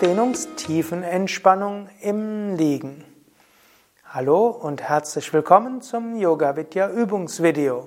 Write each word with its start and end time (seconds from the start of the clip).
Ausdehnungstiefenentspannung 0.00 1.90
im 2.00 2.56
Liegen. 2.56 3.04
Hallo 4.08 4.46
und 4.46 4.80
herzlich 4.82 5.30
willkommen 5.34 5.82
zum 5.82 6.16
Yoga 6.16 6.56
Vidya 6.56 6.88
Übungsvideo. 6.88 7.86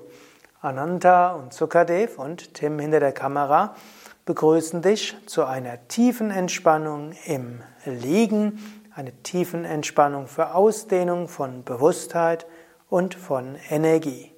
Ananta 0.62 1.34
und 1.34 1.56
Sukadev 1.56 2.20
und 2.20 2.54
Tim 2.54 2.78
hinter 2.78 3.00
der 3.00 3.14
Kamera 3.14 3.74
begrüßen 4.26 4.84
dich 4.84 5.16
zu 5.26 5.44
einer 5.46 5.88
tiefen 5.88 6.30
Entspannung 6.30 7.14
im 7.26 7.64
Liegen, 7.84 8.60
eine 8.94 9.14
tiefen 9.24 9.66
Entspannung 9.66 10.28
für 10.28 10.54
Ausdehnung 10.54 11.28
von 11.28 11.64
Bewusstheit 11.64 12.46
und 12.90 13.16
von 13.16 13.58
Energie. 13.72 14.33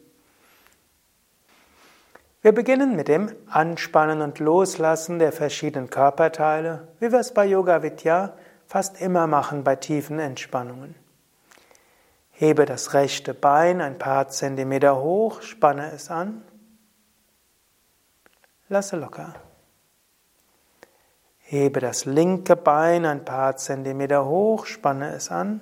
Wir 2.46 2.52
beginnen 2.52 2.96
mit 2.96 3.08
dem 3.08 3.36
Anspannen 3.48 4.22
und 4.22 4.38
Loslassen 4.38 5.18
der 5.18 5.32
verschiedenen 5.32 5.90
Körperteile, 5.90 6.90
wie 7.00 7.12
wir 7.12 7.20
es 7.20 7.34
bei 7.34 7.44
Yoga 7.44 7.82
Vidya 7.82 8.38
fast 8.68 9.02
immer 9.02 9.26
machen 9.26 9.64
bei 9.64 9.76
tiefen 9.76 10.20
Entspannungen. 10.20 10.94
Hebe 12.30 12.68
das 12.68 12.94
rechte 12.94 13.34
Bein 13.34 13.82
ein 13.82 13.98
paar 13.98 14.28
Zentimeter 14.28 15.02
hoch, 15.02 15.42
spanne 15.42 15.92
es 15.92 16.12
an. 16.12 16.44
Lasse 18.70 18.96
locker. 18.96 19.34
Hebe 21.40 21.80
das 21.80 22.06
linke 22.06 22.56
Bein 22.56 23.08
ein 23.08 23.26
paar 23.26 23.58
Zentimeter 23.58 24.24
hoch, 24.28 24.68
spanne 24.68 25.16
es 25.16 25.32
an. 25.32 25.62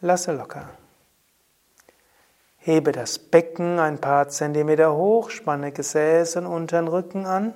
Lasse 0.00 0.32
locker. 0.32 0.70
Hebe 2.66 2.92
das 2.92 3.18
Becken 3.18 3.78
ein 3.78 4.00
paar 4.00 4.30
Zentimeter 4.30 4.94
hoch, 4.94 5.28
spanne 5.28 5.70
Gesäß 5.70 6.36
und 6.36 6.46
unteren 6.46 6.88
Rücken 6.88 7.26
an. 7.26 7.52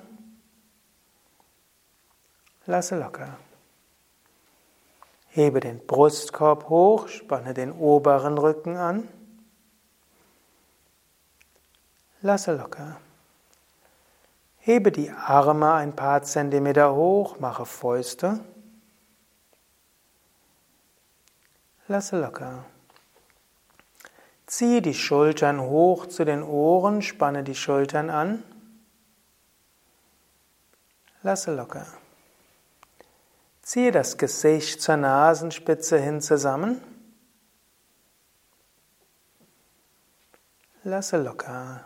Lasse 2.67 2.95
locker. 2.95 3.39
Hebe 5.29 5.61
den 5.61 5.83
Brustkorb 5.87 6.69
hoch, 6.69 7.07
spanne 7.07 7.55
den 7.55 7.71
oberen 7.71 8.37
Rücken 8.37 8.77
an. 8.77 9.07
Lasse 12.21 12.55
locker. 12.55 13.01
Hebe 14.59 14.91
die 14.91 15.09
Arme 15.09 15.73
ein 15.73 15.95
paar 15.95 16.21
Zentimeter 16.21 16.93
hoch, 16.93 17.39
mache 17.39 17.65
Fäuste. 17.65 18.41
Lasse 21.87 22.21
locker. 22.21 22.63
Ziehe 24.49 24.81
die 24.81 24.95
Schultern 24.95 25.61
hoch 25.61 26.07
zu 26.07 26.25
den 26.25 26.41
Ohren, 26.41 27.03
spanne 27.03 27.43
die 27.43 27.53
Schultern 27.53 28.09
an. 28.09 28.43
Lasse 31.21 31.53
locker. 31.55 31.85
Ziehe 33.61 33.91
das 33.91 34.17
Gesicht 34.17 34.81
zur 34.81 34.97
Nasenspitze 34.97 35.99
hin 35.99 36.19
zusammen. 36.19 36.81
Lasse 40.83 41.21
locker. 41.21 41.85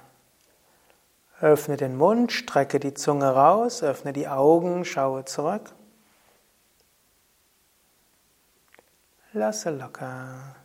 Öffne 1.41 1.75
den 1.75 1.97
Mund, 1.97 2.31
strecke 2.31 2.79
die 2.79 2.93
Zunge 2.93 3.27
raus, 3.27 3.83
öffne 3.83 4.13
die 4.13 4.29
Augen, 4.29 4.85
schaue 4.85 5.25
zurück. 5.25 5.73
Lasse 9.33 9.69
locker. 9.69 10.62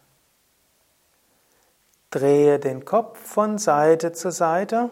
Drehe 2.10 2.58
den 2.58 2.84
Kopf 2.84 3.18
von 3.18 3.58
Seite 3.58 4.12
zu 4.12 4.30
Seite. 4.30 4.90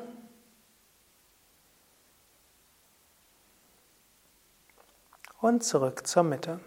Und 5.41 5.65
zurück 5.65 6.07
zur 6.07 6.25
Mitte. 6.25 6.61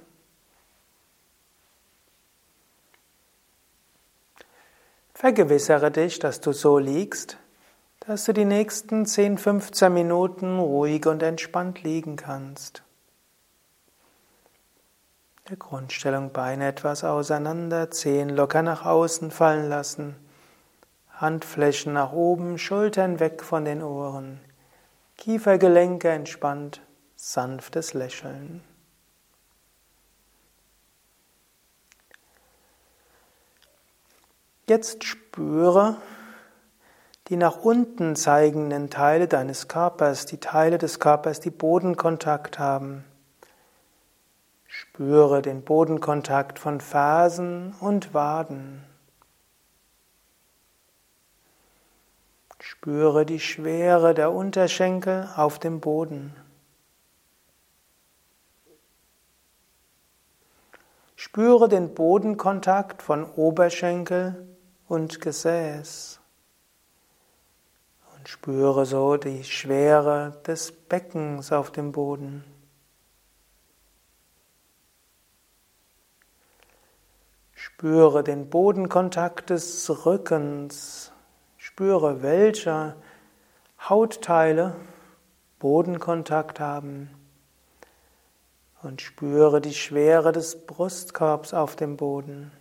Vergewissere 5.13 5.91
dich, 5.91 6.17
dass 6.19 6.39
du 6.39 6.53
so 6.53 6.79
liegst, 6.79 7.37
dass 7.99 8.23
du 8.23 8.33
die 8.33 8.45
nächsten 8.45 9.05
10, 9.05 9.37
15 9.37 9.93
Minuten 9.93 10.57
ruhig 10.59 11.05
und 11.05 11.21
entspannt 11.21 11.83
liegen 11.83 12.15
kannst. 12.15 12.83
Der 15.49 15.57
Grundstellung 15.57 16.31
Beine 16.31 16.67
etwas 16.67 17.03
auseinander, 17.03 17.91
Zehen 17.91 18.29
locker 18.29 18.61
nach 18.61 18.85
außen 18.85 19.29
fallen 19.29 19.67
lassen. 19.67 20.15
Handflächen 21.19 21.93
nach 21.93 22.13
oben, 22.13 22.57
Schultern 22.57 23.19
weg 23.19 23.43
von 23.43 23.65
den 23.65 23.83
Ohren, 23.83 24.39
Kiefergelenke 25.17 26.09
entspannt, 26.09 26.81
sanftes 27.15 27.93
Lächeln. 27.93 28.63
Jetzt 34.67 35.03
spüre 35.03 35.97
die 37.27 37.37
nach 37.37 37.57
unten 37.57 38.15
zeigenden 38.15 38.89
Teile 38.89 39.27
deines 39.27 39.67
Körpers, 39.67 40.25
die 40.25 40.39
Teile 40.39 40.77
des 40.77 40.99
Körpers, 40.99 41.39
die 41.39 41.51
Bodenkontakt 41.51 42.57
haben. 42.59 43.03
Spüre 44.67 45.41
den 45.41 45.63
Bodenkontakt 45.63 46.59
von 46.59 46.81
Fersen 46.81 47.75
und 47.79 48.13
Waden. 48.13 48.88
Spüre 52.61 53.25
die 53.25 53.39
Schwere 53.39 54.13
der 54.13 54.33
Unterschenkel 54.33 55.29
auf 55.35 55.59
dem 55.59 55.79
Boden. 55.79 56.35
Spüre 61.15 61.69
den 61.69 61.93
Bodenkontakt 61.93 63.01
von 63.01 63.23
Oberschenkel 63.23 64.45
und 64.87 65.21
Gesäß. 65.21 66.19
Und 68.15 68.27
spüre 68.27 68.85
so 68.85 69.15
die 69.15 69.43
Schwere 69.45 70.41
des 70.45 70.71
Beckens 70.71 71.53
auf 71.53 71.71
dem 71.71 71.93
Boden. 71.93 72.43
Spüre 77.53 78.23
den 78.23 78.49
Bodenkontakt 78.49 79.49
des 79.49 80.05
Rückens 80.05 81.13
Spüre, 81.79 82.21
welche 82.21 82.97
Hautteile 83.79 84.75
Bodenkontakt 85.59 86.59
haben 86.59 87.09
und 88.83 89.01
spüre 89.01 89.61
die 89.61 89.73
Schwere 89.73 90.33
des 90.33 90.65
Brustkorbs 90.65 91.53
auf 91.53 91.77
dem 91.77 91.95
Boden. 91.95 92.51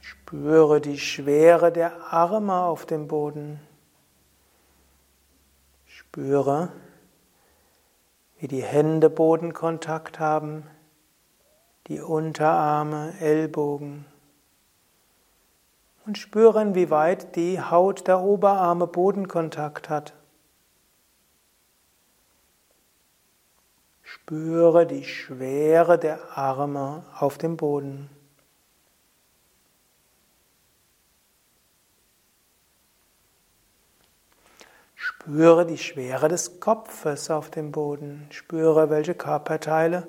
Spüre 0.00 0.80
die 0.80 1.00
Schwere 1.00 1.72
der 1.72 2.12
Arme 2.12 2.62
auf 2.62 2.86
dem 2.86 3.08
Boden. 3.08 3.58
Spüre, 5.86 6.68
wie 8.38 8.46
die 8.46 8.62
Hände 8.62 9.10
Bodenkontakt 9.10 10.20
haben 10.20 10.68
die 11.88 12.00
Unterarme, 12.00 13.14
Ellbogen 13.20 14.04
und 16.06 16.18
spüren, 16.18 16.74
wie 16.74 16.90
weit 16.90 17.36
die 17.36 17.60
Haut 17.60 18.06
der 18.06 18.20
Oberarme 18.20 18.86
Bodenkontakt 18.86 19.88
hat. 19.88 20.14
Spüre 24.02 24.86
die 24.86 25.04
Schwere 25.04 25.98
der 25.98 26.36
Arme 26.36 27.04
auf 27.18 27.38
dem 27.38 27.56
Boden. 27.56 28.10
Spüre 34.94 35.66
die 35.66 35.78
Schwere 35.78 36.28
des 36.28 36.60
Kopfes 36.60 37.30
auf 37.30 37.50
dem 37.50 37.72
Boden. 37.72 38.26
Spüre, 38.30 38.90
welche 38.90 39.14
Körperteile 39.14 40.06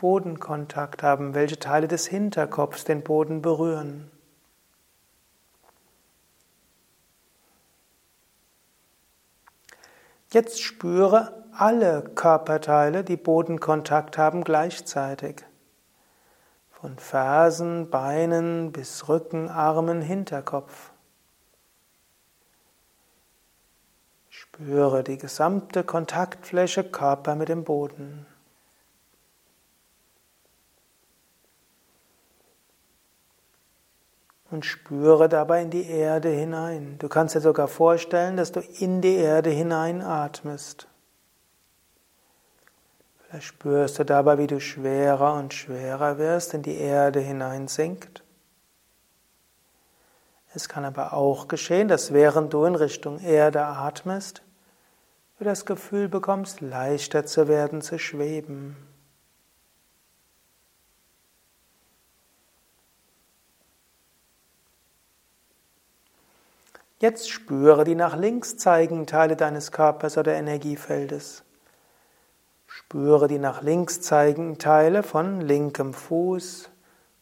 Bodenkontakt 0.00 1.02
haben, 1.02 1.34
welche 1.34 1.58
Teile 1.58 1.86
des 1.86 2.06
Hinterkopfs 2.06 2.84
den 2.84 3.02
Boden 3.02 3.42
berühren. 3.42 4.10
Jetzt 10.32 10.62
spüre 10.62 11.44
alle 11.52 12.02
Körperteile, 12.14 13.04
die 13.04 13.18
Bodenkontakt 13.18 14.16
haben, 14.16 14.42
gleichzeitig. 14.42 15.44
Von 16.70 16.96
Fersen, 16.98 17.90
Beinen 17.90 18.72
bis 18.72 19.06
Rücken, 19.06 19.50
Armen, 19.50 20.00
Hinterkopf. 20.00 20.92
Spüre 24.30 25.04
die 25.04 25.18
gesamte 25.18 25.84
Kontaktfläche 25.84 26.84
Körper 26.84 27.34
mit 27.34 27.50
dem 27.50 27.64
Boden. 27.64 28.24
Und 34.50 34.64
spüre 34.64 35.28
dabei 35.28 35.62
in 35.62 35.70
die 35.70 35.86
Erde 35.86 36.28
hinein. 36.28 36.96
Du 36.98 37.08
kannst 37.08 37.34
dir 37.34 37.40
sogar 37.40 37.68
vorstellen, 37.68 38.36
dass 38.36 38.52
du 38.52 38.60
in 38.60 39.00
die 39.00 39.16
Erde 39.16 39.50
hineinatmest. 39.50 40.88
Vielleicht 43.22 43.46
spürst 43.46 43.98
du 43.98 44.04
dabei, 44.04 44.38
wie 44.38 44.48
du 44.48 44.60
schwerer 44.60 45.34
und 45.34 45.54
schwerer 45.54 46.18
wirst, 46.18 46.52
in 46.54 46.62
die 46.62 46.76
Erde 46.76 47.20
hineinsinkt. 47.20 48.24
Es 50.52 50.68
kann 50.68 50.84
aber 50.84 51.12
auch 51.12 51.46
geschehen, 51.46 51.86
dass 51.86 52.12
während 52.12 52.52
du 52.52 52.64
in 52.64 52.74
Richtung 52.74 53.20
Erde 53.20 53.64
atmest, 53.64 54.42
du 55.38 55.44
das 55.44 55.64
Gefühl 55.64 56.08
bekommst, 56.08 56.60
leichter 56.60 57.24
zu 57.24 57.46
werden, 57.46 57.82
zu 57.82 58.00
schweben. 58.00 58.76
Jetzt 67.00 67.30
spüre 67.30 67.84
die 67.84 67.94
nach 67.94 68.14
links 68.14 68.58
zeigenden 68.58 69.06
Teile 69.06 69.34
deines 69.34 69.72
Körpers 69.72 70.18
oder 70.18 70.34
Energiefeldes. 70.34 71.44
Spüre 72.66 73.26
die 73.26 73.38
nach 73.38 73.62
links 73.62 74.02
zeigenden 74.02 74.58
Teile 74.58 75.02
von 75.02 75.40
linkem 75.40 75.94
Fuß, 75.94 76.68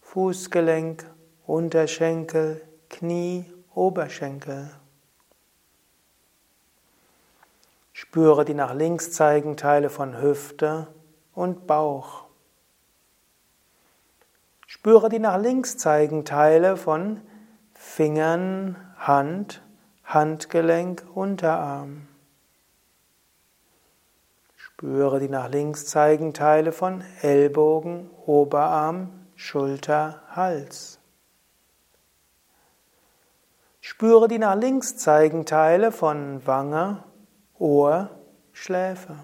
Fußgelenk, 0.01 1.05
Unterschenkel, 1.47 2.61
Knie, 2.91 3.45
Oberschenkel. 3.73 4.69
Spüre 7.93 8.45
die 8.45 8.55
nach 8.55 8.75
links 8.75 9.13
zeigenden 9.13 9.57
Teile 9.57 9.91
von 9.91 10.21
Hüfte 10.21 10.89
und 11.35 11.69
Bauch. 11.69 12.25
Spüre 14.67 15.09
die 15.09 15.21
nach 15.21 15.39
links 15.39 15.77
zeigenden 15.77 16.25
Teile 16.25 16.77
von 16.77 17.21
Fingern, 17.75 18.75
Hand, 18.99 19.63
Handgelenk, 20.09 21.05
Unterarm. 21.15 22.09
Spüre 24.57 25.21
die 25.21 25.29
nach 25.29 25.51
links 25.51 25.85
zeigenden 25.85 26.33
Teile 26.33 26.73
von 26.73 27.05
Ellbogen, 27.21 28.09
Oberarm, 28.25 29.11
Schulter, 29.37 30.23
Hals. 30.31 30.99
Spüre 33.83 34.29
die 34.29 34.39
nach 34.39 34.55
links 34.55 34.97
zeigenden 34.97 35.45
Teile 35.45 35.93
von 35.93 36.47
Wange, 36.47 37.05
Ohr, 37.59 38.09
Schläfe. 38.53 39.15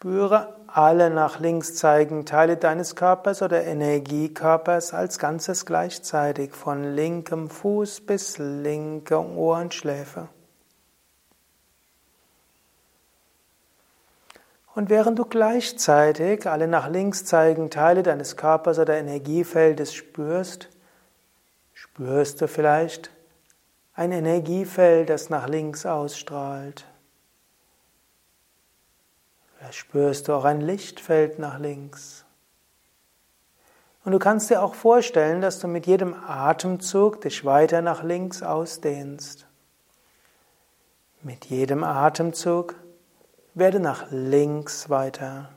Spüre 0.00 0.54
alle 0.68 1.10
nach 1.10 1.40
links 1.40 1.74
zeigenden 1.74 2.24
Teile 2.24 2.56
deines 2.56 2.94
Körpers 2.94 3.42
oder 3.42 3.64
Energiekörpers 3.64 4.94
als 4.94 5.18
Ganzes 5.18 5.66
gleichzeitig, 5.66 6.52
von 6.52 6.94
linkem 6.94 7.50
Fuß 7.50 8.02
bis 8.02 8.38
linker 8.38 9.26
Ohr 9.26 9.58
und 9.58 9.74
Schläfe. 9.74 10.28
Und 14.76 14.88
während 14.88 15.18
du 15.18 15.24
gleichzeitig 15.24 16.48
alle 16.48 16.68
nach 16.68 16.88
links 16.88 17.24
zeigenden 17.24 17.72
Teile 17.72 18.04
deines 18.04 18.36
Körpers 18.36 18.78
oder 18.78 18.96
Energiefeldes 18.96 19.92
spürst, 19.92 20.68
spürst 21.74 22.40
du 22.40 22.46
vielleicht 22.46 23.10
ein 23.94 24.12
Energiefeld, 24.12 25.10
das 25.10 25.28
nach 25.28 25.48
links 25.48 25.86
ausstrahlt. 25.86 26.87
Vielleicht 29.58 29.74
spürst 29.74 30.28
du 30.28 30.34
auch 30.34 30.44
ein 30.44 30.60
Lichtfeld 30.60 31.40
nach 31.40 31.58
links. 31.58 32.24
Und 34.04 34.12
du 34.12 34.20
kannst 34.20 34.50
dir 34.50 34.62
auch 34.62 34.74
vorstellen, 34.74 35.40
dass 35.40 35.58
du 35.58 35.66
mit 35.66 35.86
jedem 35.86 36.14
Atemzug 36.14 37.20
dich 37.20 37.44
weiter 37.44 37.82
nach 37.82 38.04
links 38.04 38.42
ausdehnst. 38.44 39.46
Mit 41.22 41.46
jedem 41.46 41.82
Atemzug 41.82 42.76
werde 43.54 43.80
nach 43.80 44.06
links 44.10 44.88
weiter. 44.90 45.50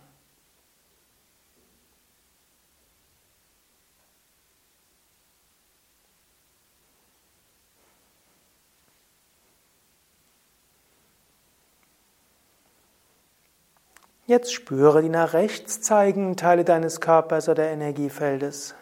Jetzt 14.31 14.54
spüre 14.54 15.01
die 15.01 15.10
nach 15.10 15.33
rechts 15.33 15.81
zeigenden 15.81 16.38
Teile 16.38 16.63
deines 16.63 17.01
Körpers 17.01 17.50
oder 17.50 17.68
Energiefeldes. 17.68 18.75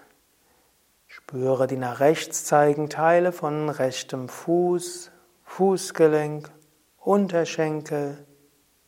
Spüre 1.07 1.65
die 1.65 1.75
nach 1.75 2.01
rechts 2.01 2.45
zeigenden 2.45 2.91
Teile 2.91 3.31
von 3.31 3.67
rechtem 3.69 4.29
Fuß, 4.29 5.09
Fußgelenk, 5.45 6.51
Unterschenkel, 6.99 8.27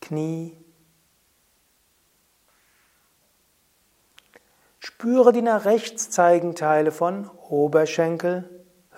Knie. 0.00 0.56
Spüre 4.78 5.32
die 5.32 5.42
nach 5.42 5.64
rechts 5.64 6.10
zeigenden 6.10 6.54
Teile 6.54 6.92
von 6.92 7.28
Oberschenkel, 7.48 8.48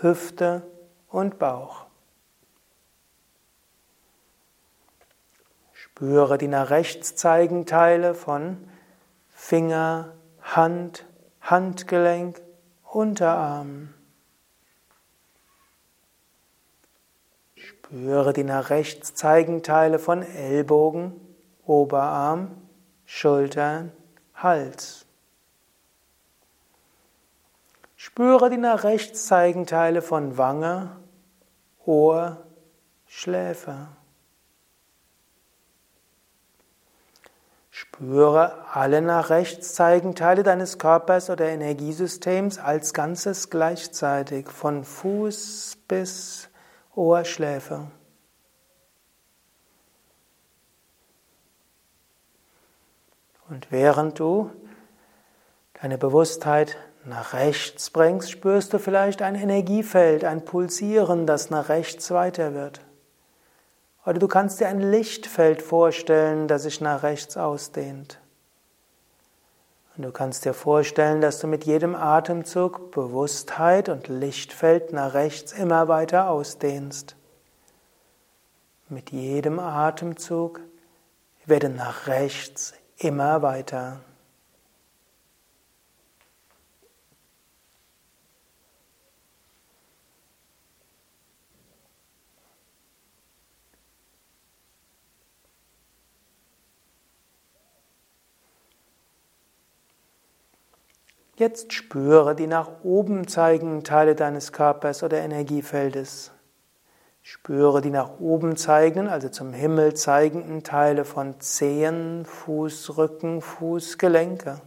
Hüfte 0.01 0.71
und 1.09 1.39
Bauch. 1.39 1.84
Spüre 5.97 6.39
die 6.39 6.49
nach 6.49 6.71
rechts 6.71 7.15
zeigenden 7.15 7.67
Teile 7.67 8.15
von 8.15 8.69
Finger, 9.29 10.13
Hand, 10.43 11.07
Handgelenk, 11.41 12.43
Unterarm. 12.83 13.95
Spüre 17.55 18.33
die 18.33 18.43
nach 18.43 18.71
rechts 18.71 19.15
zeigenden 19.15 19.63
Teile 19.63 20.01
von 20.01 20.23
Ellbogen, 20.23 21.13
Oberarm, 21.65 22.51
Schultern, 23.05 23.93
Hals. 24.35 25.07
Spüre 27.95 28.51
die 28.51 28.57
nach 28.57 28.83
rechts 28.83 29.27
zeigenden 29.27 29.69
Teile 29.69 30.03
von 30.03 30.37
Wange, 30.37 30.97
Ohr, 31.87 32.45
Schläfe. 33.07 33.87
Spüre 37.95 38.67
alle 38.73 39.01
nach 39.01 39.31
rechts 39.31 39.75
zeigenden 39.75 40.17
Teile 40.17 40.43
deines 40.43 40.79
Körpers 40.81 41.31
oder 41.31 41.47
Energiesystems 41.47 42.59
als 42.59 42.93
Ganzes 42.93 43.51
gleichzeitig, 43.51 44.49
von 44.49 44.83
Fuß 44.83 45.79
bis 45.87 46.49
Ohrschläfe. 46.97 47.87
Und 53.49 53.71
während 53.71 54.19
du 54.19 54.51
deine 55.81 55.97
Bewusstheit 55.97 56.77
nach 57.05 57.33
rechts 57.33 57.91
bringst, 57.91 58.33
spürst 58.33 58.73
du 58.73 58.81
vielleicht 58.81 59.23
ein 59.23 59.37
Energiefeld, 59.37 60.25
ein 60.25 60.45
Pulsieren, 60.45 61.29
das 61.29 61.51
nach 61.51 61.69
rechts 61.69 62.11
weiter 62.11 62.55
wird. 62.55 62.81
Oder 64.07 64.19
du 64.19 64.29
kannst 64.29 64.61
dir 64.61 64.69
ein 64.69 64.81
Lichtfeld 64.81 65.63
vorstellen, 65.63 66.47
das 66.47 66.65
sich 66.65 66.81
nach 66.81 67.03
rechts 67.03 67.37
ausdehnt. 67.37 68.21
Und 69.97 70.05
du 70.05 70.13
kannst 70.13 70.45
dir 70.45 70.55
vorstellen, 70.55 71.21
dass 71.21 71.39
du 71.39 71.47
mit 71.47 71.65
jedem 71.65 71.95
Atemzug 71.95 72.91
Bewusstheit 72.91 73.89
und 73.89 74.09
Lichtfeld 74.09 74.93
nach 74.93 75.15
rechts 75.15 75.53
immer 75.53 75.89
weiter 75.89 76.29
ausdehnst. 76.29 77.17
Mit 78.89 79.11
jedem 79.11 79.59
Atemzug 79.59 80.61
werde 81.47 81.69
nach 81.69 82.07
rechts 82.07 82.75
immer 82.99 83.43
weiter. 83.43 84.01
Jetzt 101.37 101.73
spüre 101.73 102.37
die 102.37 102.47
nach 102.47 102.85
oben 102.85 103.27
zeigenden 103.27 103.83
Teile 103.83 104.15
deines 104.15 104.53
Körpers 104.53 105.03
oder 105.03 105.19
Energiefeldes. 105.19 106.31
Spüre 107.23 107.81
die 107.81 107.91
nach 107.91 108.21
oben 108.21 108.57
zeigenden, 108.57 109.09
also 109.09 109.29
zum 109.29 109.53
Himmel 109.53 109.95
zeigenden 109.95 110.63
Teile 110.63 111.05
von 111.05 111.41
Zehen, 111.41 112.25
Fußrücken, 112.25 113.41
Fußgelenke. 113.41 114.61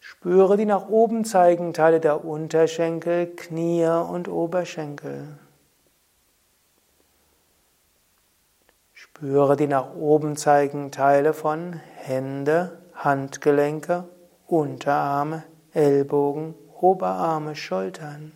Spüre 0.00 0.58
die 0.58 0.66
nach 0.66 0.88
oben 0.90 1.24
zeigenden 1.24 1.72
Teile 1.72 2.00
der 2.00 2.24
Unterschenkel, 2.24 3.28
Knie 3.36 3.86
und 3.86 4.28
Oberschenkel. 4.28 5.38
Spüre 8.92 9.56
die 9.56 9.66
nach 9.66 9.94
oben 9.94 10.36
zeigenden 10.36 10.92
Teile 10.92 11.32
von 11.32 11.80
Hände, 11.94 12.80
Handgelenke, 13.02 14.04
Unterarme, 14.46 15.44
Ellbogen, 15.72 16.54
Oberarme, 16.80 17.56
Schultern. 17.56 18.32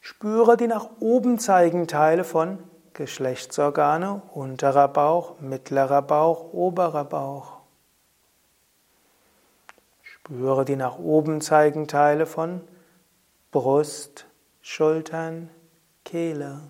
Spüre 0.00 0.56
die 0.56 0.68
nach 0.68 0.90
oben 1.00 1.40
zeigenden 1.40 1.88
Teile 1.88 2.22
von 2.22 2.58
Geschlechtsorgane, 2.92 4.22
unterer 4.32 4.86
Bauch, 4.86 5.40
mittlerer 5.40 6.02
Bauch, 6.02 6.52
oberer 6.52 7.04
Bauch. 7.04 7.58
Spüre 10.02 10.64
die 10.64 10.76
nach 10.76 10.98
oben 10.98 11.40
zeigenden 11.40 11.88
Teile 11.88 12.26
von 12.26 12.60
Brust, 13.50 14.26
Schultern, 14.62 15.50
Kehle. 16.04 16.60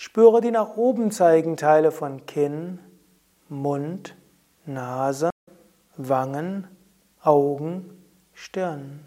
Spüre 0.00 0.40
die 0.40 0.52
nach 0.52 0.76
oben 0.76 1.10
zeigenden 1.10 1.56
Teile 1.56 1.90
von 1.90 2.24
Kinn, 2.24 2.78
Mund, 3.48 4.16
Nase, 4.64 5.30
Wangen, 5.96 6.68
Augen, 7.20 8.04
Stirn. 8.32 9.04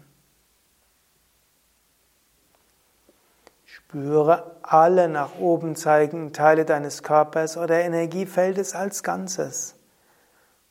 Spüre 3.64 4.56
alle 4.62 5.08
nach 5.08 5.38
oben 5.38 5.76
zeigenden 5.76 6.34
Teile 6.34 6.66
deines 6.66 7.02
Körpers 7.02 7.56
oder 7.56 7.80
Energiefeldes 7.80 8.74
als 8.74 9.02
Ganzes, 9.02 9.76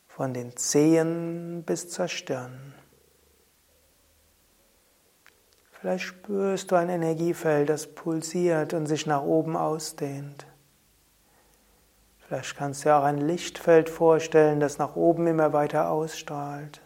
von 0.06 0.32
den 0.32 0.56
Zehen 0.56 1.64
bis 1.66 1.90
zur 1.90 2.06
Stirn. 2.06 2.74
Vielleicht 5.82 6.04
spürst 6.04 6.70
du 6.70 6.76
ein 6.76 6.88
Energiefeld, 6.88 7.68
das 7.68 7.88
pulsiert 7.88 8.72
und 8.72 8.86
sich 8.86 9.04
nach 9.04 9.24
oben 9.24 9.56
ausdehnt. 9.56 10.46
Vielleicht 12.20 12.56
kannst 12.56 12.84
du 12.84 12.88
dir 12.88 12.98
auch 12.98 13.02
ein 13.02 13.18
Lichtfeld 13.18 13.90
vorstellen, 13.90 14.60
das 14.60 14.78
nach 14.78 14.94
oben 14.94 15.26
immer 15.26 15.52
weiter 15.52 15.90
ausstrahlt. 15.90 16.80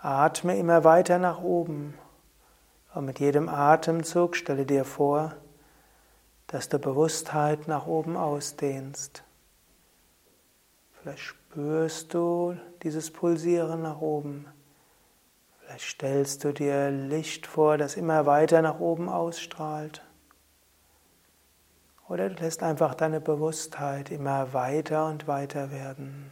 Atme 0.00 0.58
immer 0.58 0.82
weiter 0.82 1.20
nach 1.20 1.40
oben. 1.40 1.94
Und 2.92 3.04
mit 3.04 3.20
jedem 3.20 3.48
Atemzug 3.48 4.34
stelle 4.34 4.66
dir 4.66 4.84
vor, 4.84 5.36
dass 6.48 6.70
du 6.70 6.80
Bewusstheit 6.80 7.68
nach 7.68 7.86
oben 7.86 8.16
ausdehnst. 8.16 9.22
Vielleicht 11.00 11.20
spürst 11.20 12.12
du 12.14 12.56
dieses 12.82 13.12
Pulsieren 13.12 13.82
nach 13.82 14.00
oben. 14.00 14.48
Vielleicht 15.72 15.88
stellst 15.88 16.44
du 16.44 16.52
dir 16.52 16.90
Licht 16.90 17.46
vor, 17.46 17.78
das 17.78 17.96
immer 17.96 18.26
weiter 18.26 18.60
nach 18.60 18.78
oben 18.78 19.08
ausstrahlt. 19.08 20.02
Oder 22.10 22.28
du 22.28 22.42
lässt 22.42 22.62
einfach 22.62 22.94
deine 22.94 23.22
Bewusstheit 23.22 24.10
immer 24.10 24.52
weiter 24.52 25.06
und 25.06 25.26
weiter 25.28 25.70
werden. 25.70 26.30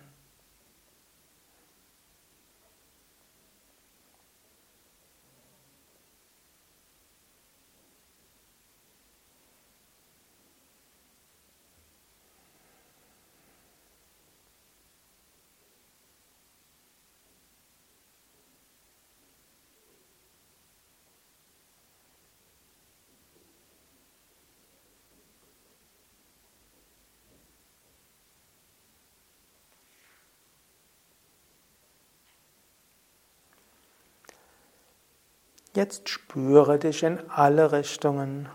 Jetzt 35.72 36.08
spüre 36.08 36.80
dich 36.80 37.04
in 37.04 37.30
alle 37.30 37.70
Richtungen. 37.70 38.48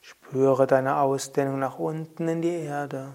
Spüre 0.00 0.68
deine 0.68 0.98
Ausdehnung 0.98 1.58
nach 1.58 1.80
unten 1.80 2.28
in 2.28 2.40
die 2.40 2.54
Erde. 2.54 3.14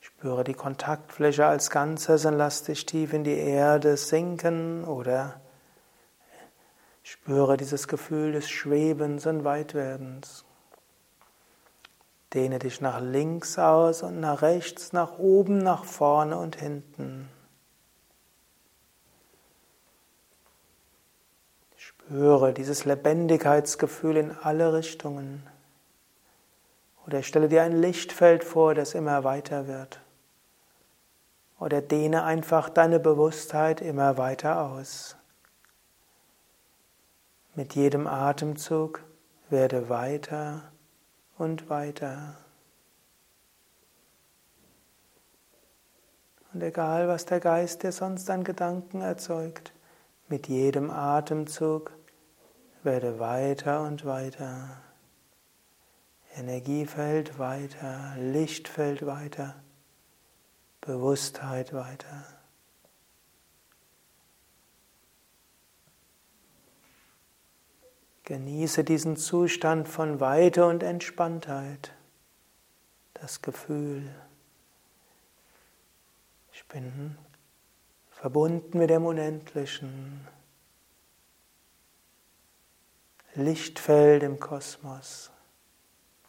Spüre 0.00 0.42
die 0.42 0.54
Kontaktfläche 0.54 1.46
als 1.46 1.70
Ganzes 1.70 2.24
und 2.24 2.36
lass 2.36 2.64
dich 2.64 2.84
tief 2.84 3.12
in 3.12 3.22
die 3.22 3.38
Erde 3.38 3.96
sinken 3.96 4.84
oder 4.84 5.40
spüre 7.04 7.56
dieses 7.56 7.86
Gefühl 7.86 8.32
des 8.32 8.50
Schwebens 8.50 9.26
und 9.26 9.44
Weitwerdens. 9.44 10.44
Dehne 12.32 12.58
dich 12.58 12.80
nach 12.80 13.00
links 13.00 13.56
aus 13.56 14.02
und 14.02 14.18
nach 14.18 14.42
rechts, 14.42 14.92
nach 14.92 15.18
oben, 15.18 15.58
nach 15.58 15.84
vorne 15.84 16.38
und 16.38 16.56
hinten. 16.56 17.30
Höre 22.08 22.52
dieses 22.52 22.84
Lebendigkeitsgefühl 22.84 24.16
in 24.16 24.30
alle 24.30 24.72
Richtungen. 24.72 25.42
Oder 27.06 27.22
stelle 27.22 27.48
dir 27.48 27.62
ein 27.62 27.80
Lichtfeld 27.80 28.44
vor, 28.44 28.74
das 28.74 28.94
immer 28.94 29.24
weiter 29.24 29.66
wird. 29.66 30.00
Oder 31.58 31.80
dehne 31.80 32.24
einfach 32.24 32.68
deine 32.68 32.98
Bewusstheit 32.98 33.80
immer 33.80 34.18
weiter 34.18 34.60
aus. 34.60 35.16
Mit 37.54 37.74
jedem 37.74 38.06
Atemzug 38.06 39.02
werde 39.48 39.88
weiter 39.88 40.62
und 41.38 41.70
weiter. 41.70 42.36
Und 46.52 46.62
egal, 46.62 47.08
was 47.08 47.26
der 47.26 47.40
Geist 47.40 47.82
dir 47.82 47.92
sonst 47.92 48.28
an 48.30 48.44
Gedanken 48.44 49.02
erzeugt, 49.02 49.73
mit 50.28 50.48
jedem 50.48 50.90
Atemzug 50.90 51.92
werde 52.82 53.18
weiter 53.18 53.82
und 53.82 54.04
weiter. 54.04 54.80
Energiefeld 56.36 57.38
weiter, 57.38 58.14
Lichtfeld 58.18 59.06
weiter, 59.06 59.62
Bewusstheit 60.80 61.72
weiter. 61.72 62.24
Genieße 68.24 68.84
diesen 68.84 69.16
Zustand 69.16 69.86
von 69.86 70.18
Weite 70.18 70.66
und 70.66 70.82
Entspanntheit, 70.82 71.92
das 73.12 73.42
Gefühl, 73.42 74.10
ich 76.52 76.66
bin 76.66 77.16
verbunden 78.24 78.78
mit 78.78 78.88
dem 78.88 79.04
Unendlichen, 79.04 80.26
Lichtfeld 83.34 84.22
im 84.22 84.40
Kosmos, 84.40 85.30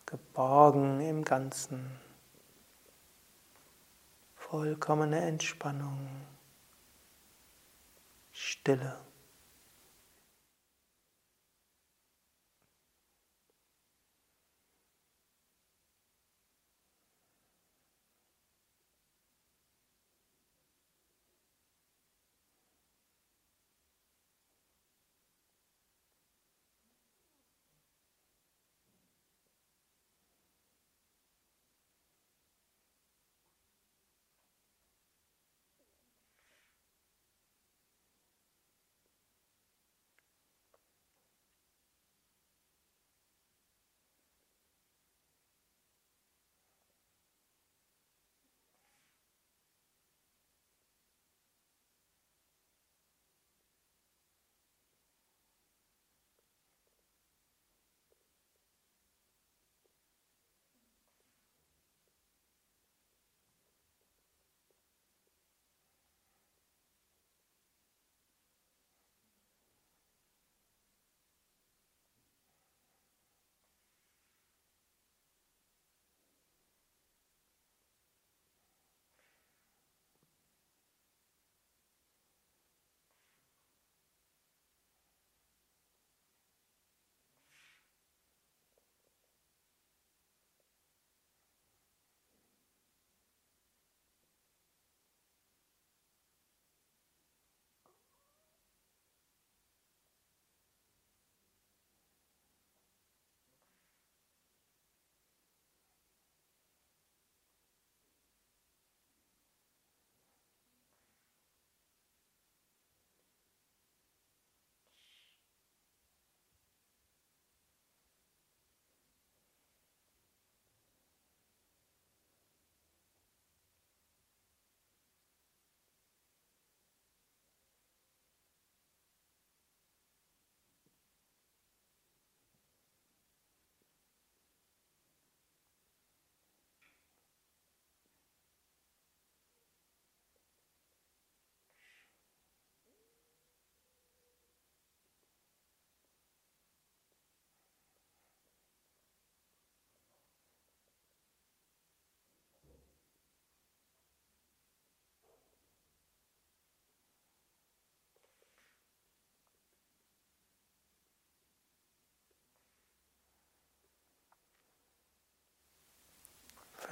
geborgen 0.05 0.99
im 0.99 1.23
Ganzen, 1.23 1.89
vollkommene 4.35 5.21
Entspannung, 5.21 6.09
Stille. 8.33 8.99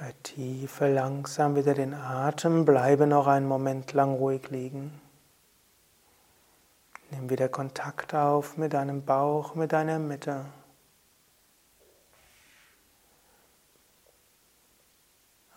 Vertiefe 0.04 0.92
langsam 0.92 1.56
wieder 1.56 1.72
den 1.72 1.94
Atem, 1.94 2.66
bleibe 2.66 3.06
noch 3.06 3.26
einen 3.26 3.48
Moment 3.48 3.94
lang 3.94 4.12
ruhig 4.12 4.50
liegen. 4.50 5.00
Nimm 7.10 7.30
wieder 7.30 7.48
Kontakt 7.48 8.14
auf 8.14 8.58
mit 8.58 8.74
deinem 8.74 9.02
Bauch, 9.02 9.54
mit 9.54 9.72
deiner 9.72 9.98
Mitte. 9.98 10.44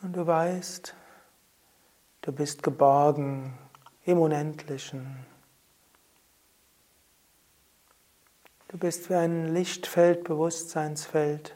Und 0.01 0.15
du 0.15 0.25
weißt, 0.25 0.95
du 2.21 2.31
bist 2.31 2.63
geborgen 2.63 3.57
im 4.05 4.17
Unendlichen. 4.17 5.25
Du 8.69 8.77
bist 8.77 9.09
wie 9.09 9.15
ein 9.15 9.53
Lichtfeld, 9.53 10.23
Bewusstseinsfeld 10.23 11.53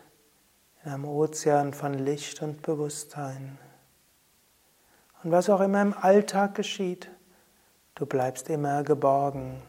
in 0.84 0.92
einem 0.92 1.06
Ozean 1.06 1.74
von 1.74 1.94
Licht 1.94 2.42
und 2.42 2.62
Bewusstsein. 2.62 3.58
Und 5.24 5.32
was 5.32 5.50
auch 5.50 5.62
immer 5.62 5.82
im 5.82 5.94
Alltag 5.94 6.56
geschieht, 6.56 7.10
du 7.96 8.06
bleibst 8.06 8.50
immer 8.50 8.84
geborgen. 8.84 9.62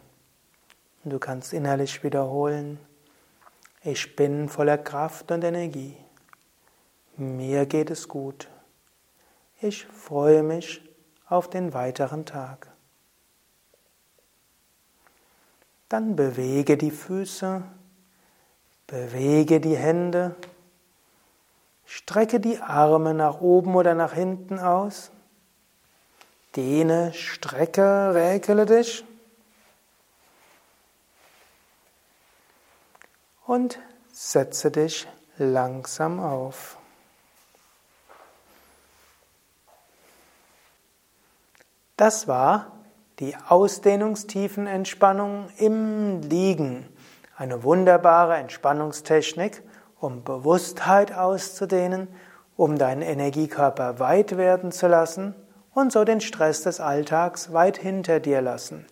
Und 1.05 1.13
du 1.13 1.19
kannst 1.19 1.53
innerlich 1.53 2.03
wiederholen, 2.03 2.79
ich 3.85 4.15
bin 4.15 4.49
voller 4.49 4.79
Kraft 4.79 5.33
und 5.33 5.43
Energie. 5.43 5.97
Mir 7.17 7.67
geht 7.67 7.91
es 7.91 8.07
gut. 8.09 8.49
Ich 9.61 9.87
freue 9.87 10.43
mich 10.43 10.81
auf 11.29 11.51
den 11.51 11.75
weiteren 11.75 12.25
Tag. 12.25 12.69
Dann 15.89 16.17
bewege 16.17 16.79
die 16.79 16.93
Füße, 16.93 17.63
bewege 18.87 19.61
die 19.61 19.77
Hände, 19.77 20.37
Strecke 21.95 22.41
die 22.41 22.59
Arme 22.59 23.13
nach 23.13 23.43
oben 23.43 23.75
oder 23.75 23.95
nach 23.95 24.15
hinten 24.15 24.59
aus. 24.59 25.11
Dehne, 26.57 27.13
strecke, 27.13 28.15
räkele 28.15 28.65
dich. 28.65 29.05
Und 33.47 33.79
setze 34.11 34.71
dich 34.71 35.07
langsam 35.37 36.19
auf. 36.19 36.79
Das 41.99 42.27
war 42.27 42.73
die 43.19 43.37
Ausdehnungstiefenentspannung 43.37 45.51
im 45.59 46.23
Liegen. 46.23 46.89
Eine 47.37 47.65
wunderbare 47.65 48.37
Entspannungstechnik 48.37 49.63
um 50.03 50.25
Bewusstheit 50.25 51.15
auszudehnen, 51.15 52.09
um 52.57 52.77
deinen 52.77 53.03
Energiekörper 53.03 53.99
weit 53.99 54.37
werden 54.37 54.73
zu 54.73 54.89
lassen 54.89 55.35
und 55.75 55.93
so 55.93 56.05
den 56.05 56.21
Stress 56.21 56.63
des 56.63 56.81
Alltags 56.81 57.53
weit 57.53 57.79
hinter 57.79 58.21
dir 58.21 58.43
lassen. 58.43 58.87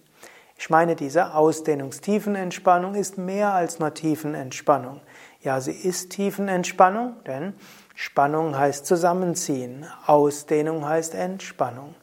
Ich 0.57 0.71
meine, 0.71 0.95
diese 0.95 1.35
Ausdehnungstiefenentspannung 1.35 2.95
ist 2.95 3.19
mehr 3.19 3.53
als 3.55 3.79
nur 3.79 3.93
Tiefenentspannung. 3.93 5.01
Ja, 5.41 5.61
sie 5.61 5.73
ist 5.73 6.11
Tiefenentspannung, 6.11 7.17
denn 7.27 7.55
Spannung 7.95 8.57
heißt 8.57 8.87
zusammenziehen, 8.87 9.87
Ausdehnung 10.07 10.87
heißt 10.87 11.15
Entspannung. 11.15 11.95